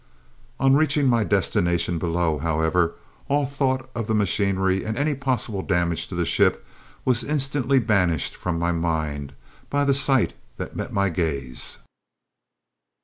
[0.59, 2.95] On reaching my destination below, however,
[3.29, 6.65] all thought of the machinery and any possible damage to the ship
[7.05, 9.33] was instantly banished from my mind
[9.69, 11.77] by the sight that met my gaze.